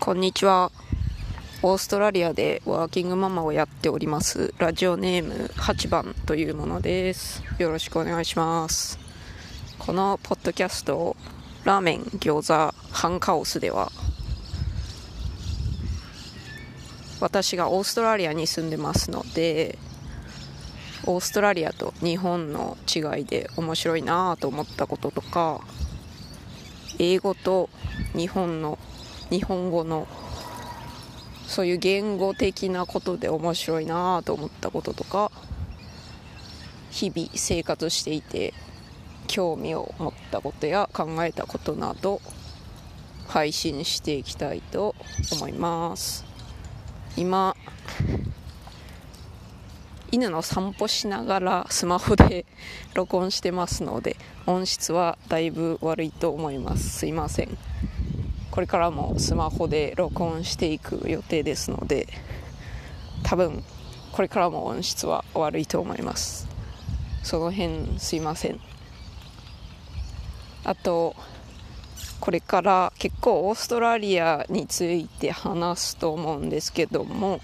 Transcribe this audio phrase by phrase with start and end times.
[0.00, 0.72] こんにちは。
[1.62, 7.44] オーストラリアでワーキングママをやっておりますラジオネーム8番というものです。
[7.58, 8.98] よろしくお願いします。
[9.78, 11.18] このポッドキャスト
[11.64, 13.92] ラーメン、餃子、ハンカオスでは
[17.20, 19.78] 私がオーストラリアに住んでますので
[21.04, 25.60] オーストラリアと日本の違いで面白いなと思ったこととか
[26.98, 27.68] 英語と
[28.14, 28.78] 日本の
[29.30, 30.06] 日本語の
[31.46, 35.32] そういう言語的なことで面白いなと思ったこととか
[36.90, 38.54] 日々生活していて
[39.26, 42.20] 興味を持ったことや考えたことなど
[43.26, 44.94] 配信していきたいと
[45.32, 46.24] 思います。
[47.16, 47.56] 今
[50.12, 52.44] 犬の散歩しながらスマホで
[52.94, 56.90] 録音してますので音質はだいぶ悪いと思います。
[56.90, 57.58] すいません。
[58.50, 62.08] これからもスマホで録音していく予定ですので
[63.22, 63.62] 多分
[64.12, 66.48] これからも音質は悪いと思います。
[67.22, 68.60] その辺すいません。
[70.64, 71.14] あと
[72.20, 77.40] これから結構オーストラリアについて話すと思うんですけども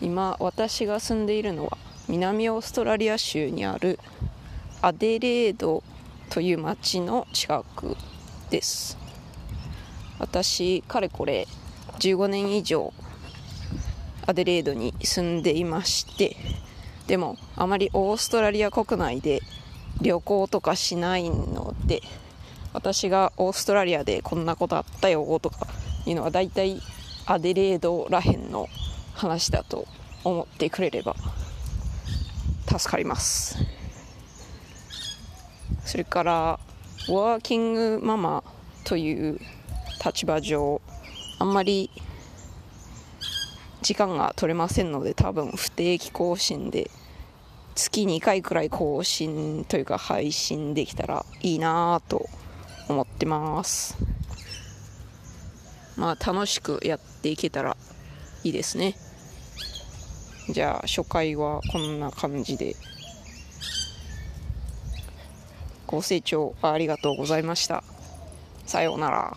[0.00, 1.76] 今私が住んでいるのは
[2.08, 3.98] 南オーストラリア州にある
[4.80, 5.82] アデレード
[6.30, 7.96] という町の近く
[8.50, 9.03] です。
[10.18, 11.46] 私かれこれ
[11.98, 12.92] 15年以上
[14.26, 16.36] アデレードに住んでいまして
[17.06, 19.40] でもあまりオーストラリア国内で
[20.00, 22.00] 旅行とかしないので
[22.72, 25.66] 私がオーストラリアでこんなことあったよとか
[26.06, 26.80] いうのは大体
[27.26, 28.68] アデレードらへんの
[29.14, 29.86] 話だと
[30.24, 31.14] 思ってくれれば
[32.66, 33.58] 助かります。
[35.84, 36.32] それから
[37.08, 38.42] ワーキングママ
[38.84, 39.40] という
[40.04, 40.82] 立場上
[41.38, 41.90] あんまり
[43.82, 46.90] 時間が取れませんので多分不定期更新で
[47.74, 52.28] 月2回くらい更新というか配信できたらいいなぁと
[52.88, 53.96] 思ってます。
[55.96, 57.76] まあ楽しくやっていけたら
[58.42, 58.96] いいですね。
[60.50, 62.76] じゃあ初回はこんな感じで。
[65.86, 67.84] ご清聴ありがとうございました。
[68.66, 69.36] さようなら。